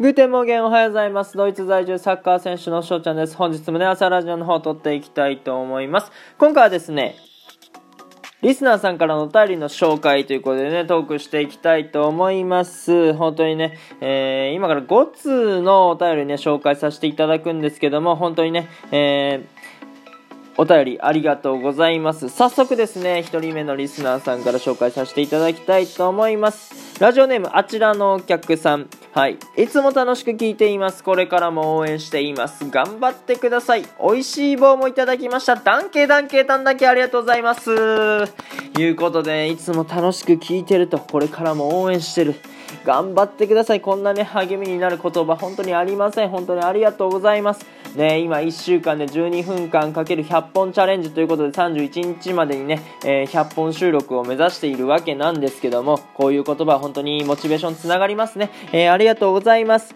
[0.00, 1.36] Guten Morgen おはようございます。
[1.36, 3.36] ドイツ在住サッカー選手の翔ちゃんです。
[3.36, 6.12] 本日もね、朝ラジオの方を撮っていきたいと思います。
[6.38, 7.16] 今回はですね、
[8.40, 13.12] リスナーさんからのお便りの紹介ということでね、トークしていきたいと思います。
[13.14, 22.28] 本当にね、えー、今から5通のお便りね、紹介させていただくんですけども、本当にね、えー、お便りありがとうございます。
[22.28, 27.00] 早速ですね、1人目のリスナーさんから紹介させていただきたいと思います。
[27.00, 28.88] ラジオネーム、あちらのお客さん。
[29.12, 29.38] はい。
[29.56, 31.02] いつも楽しく聞いています。
[31.02, 32.68] これからも応援しています。
[32.68, 33.84] 頑張ってください。
[34.00, 35.56] 美味しい棒もいただきました。
[35.56, 37.70] Danke Danke Danke ありがとうございます。
[37.72, 42.34] いうことで、いつも楽しく聞いてると、これからも応援してる。
[42.84, 43.80] 頑張ってください。
[43.80, 46.28] こんなね、励みになる言葉、本当にありません。
[46.28, 47.66] 本当にありがとうございます。
[47.96, 58.50] ね、今1週間で12分間かける100本チャレンジということで31日までにね、えー、100本収録を目指しているわけなんですけども、こういう言葉本当にモチベーションつながりますね。
[58.72, 59.94] えー、ありがとうございます。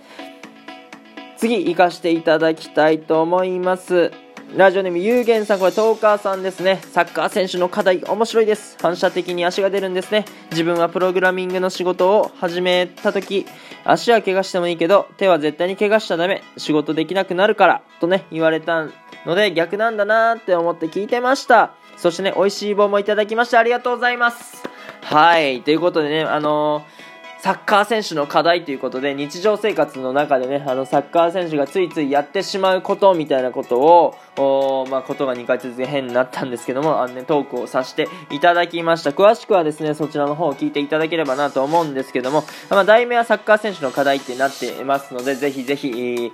[1.37, 4.13] 次、行かしていただきたいと思います。
[4.55, 6.83] ラジオネームゆうげんさん、これトーカーさんですね。
[6.93, 8.77] サッカー選手の課題、面白いです。
[8.83, 10.27] 反射的に足が出るんですね。
[10.51, 13.47] 自分はプログラミングの仕事を始めた時、
[13.83, 16.43] 足は怪我してもいいけど、手は絶対に怪我しちゃダメ。
[16.59, 18.89] 仕事できなくなるから、とね、言われた
[19.25, 21.73] ので逆なんだなーって思って聞いてました。
[21.97, 24.63] そしてね、美味しい棒もいただきましてありがとうございます。
[25.01, 27.12] はい、ということでね、あのー
[27.43, 39.11] サッカー選手の課題ということで、日常生活の中でね、あの、サッカー選手がついついやってしまうことみたいなことを、おまあ、ことが2回続け変になったんですけども、あのね、トークをさせていただきました。
[39.11, 46.33] 詳しくはですね、そちらの方を聞いていただければなと思うんですけども、まあ、題名はサッカー選手の課題ってなってますので、ぜひぜひ、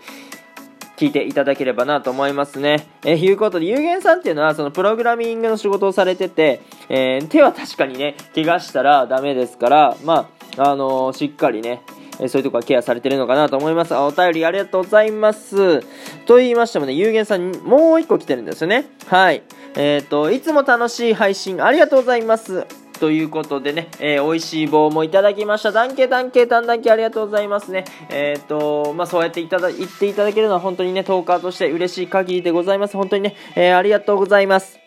[0.99, 2.89] 聞いていただければなと思いますね。
[3.05, 11.83] えー、いうことで、有限さんっていうのは、そのプログラミングの仕事をされてて、えー、手は確かにね、怪我したらダメですから、まあ、あのー、しっかりね、
[12.21, 13.95] えそういうとこはケアされてるのかなと思います。
[13.95, 15.83] あ、お便りありがとうございます。
[16.27, 18.87] と言いましてもね、有限さんもう一個来てるんですよね。
[19.07, 19.43] はい。
[19.77, 22.67] えっ、ー、と、いつも楽しい配信ありがとうございます。
[22.99, 25.73] ということでね、えー、美味しい棒もいただきました。
[25.73, 27.85] ダンケダンケダンダンケありがとうございますね。
[28.11, 32.97] えっ、ー、と、まあ、そうやっていただ、言っていただけるのは本当にね、トーカーとして嬉しい限りでございます。
[32.97, 34.78] 本当にね、えー、ありがとうございます。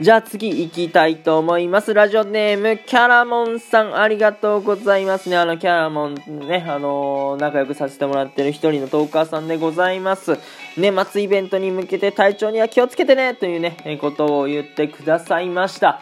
[0.00, 1.92] じゃあ次行きたいと思います。
[1.92, 5.36] ラジオネーム、キャラモンさん、ありがとうございますね。
[5.36, 6.14] あの、キャラモン
[6.46, 10.38] ね、あのー、仲良くさせてもらってる一人のトーカーさんでございます。
[10.76, 16.00] 年末イベントに向けて体調には気をつけてね、というね、ことを言ってくださいました。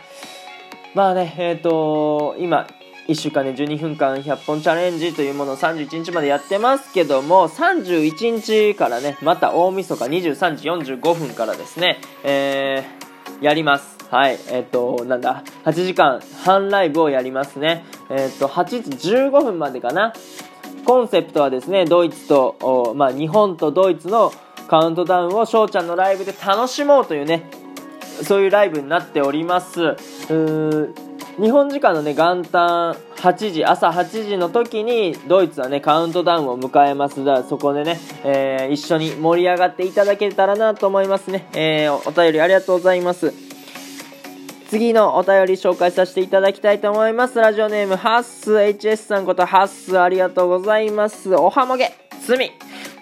[0.92, 2.66] まあね、えっ、ー、と今、
[3.08, 13.05] 1週間で12分間100本チャレンジというものを31日までやってますけども、31日からね、また大晦日23時45分からですね、えー、
[13.40, 13.96] やります。
[14.10, 14.38] はい。
[14.50, 17.84] えっ、と、なんだ、8時間半ライブをやりますね。
[18.08, 20.12] えっ、と、8時15分までかな。
[20.84, 24.32] コンセプトはですね、ドイツと、まあ、日本とドイツの
[24.68, 27.50] カウントダウンを翔ちゃんのライブで楽しもうというね、
[28.22, 29.96] そういうライブになっております。
[31.40, 37.24] 日本時間のね、元旦8時、朝8時の時に、ドイツはね、カウントダウンを迎えます。
[37.24, 41.48] だからそこでね、えー、一緒に盛り上がっていただけたらなと思いますね。
[41.54, 43.34] えー、お便りありがとうございます。
[44.68, 47.40] 次のお便り紹介させていただきたいと思います。
[47.40, 51.34] ラジオネーム、ハッス HS さんことハッスありがとうございます。
[51.34, 51.92] おはもげ、
[52.24, 52.52] 罪。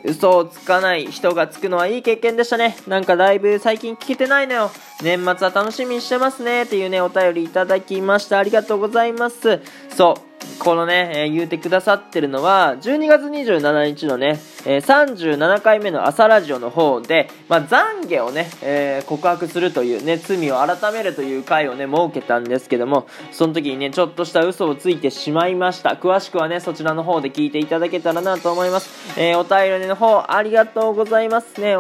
[0.05, 2.77] 嘘をつかない人がつくのはいい経験でしたね。
[2.87, 4.71] なんかだいぶ最近聞けてないのよ。
[5.03, 6.65] 年末は楽しみにしてますね。
[6.65, 8.39] っていうね、お便りいただきました。
[8.39, 9.61] ありがとうございます。
[9.89, 10.34] そう。
[10.65, 25.91] このね、えー、言うてくださってるのは、12月27日のね、えー、37回目の朝ラジオの方で、まあ、懺悔をね、えー、告白するというね、罪を改めるという回をね、設けたんですけども、その時にね、ちょっとした嘘をついてしまいました。
[25.91, 29.21] 詳しくはね、そちらの方で聞いていただけたらなと思います。
[29.21, 31.77] えお便りの方、ありがとうございますね。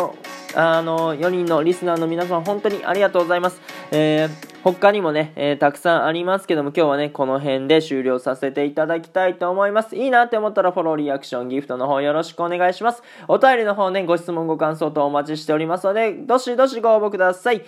[0.54, 3.60] あの、4人のリスナーの皆さん、本当にありがとうございます。
[3.90, 9.94] えー他にもね、えー、たくさんありますけども、今日はね、この辺で終了させていただきたいと思います。
[9.94, 13.02] いいなって思ったらフォロー、リアクション、ギフトの方よろしくお願いします。
[13.28, 17.62] お便りの方ね、ご質問、ご感想とお待ちしておりますので、どしどしご応募ください。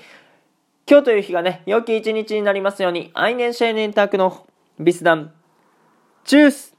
[0.89, 4.47] 今日という日がね、良き一日になりますように、アイネンシェーネンタクの
[4.81, 5.33] ビスダン、
[6.25, 6.76] チュース